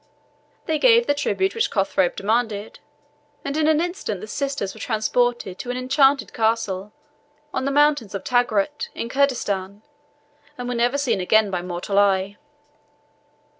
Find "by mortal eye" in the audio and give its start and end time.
11.51-12.37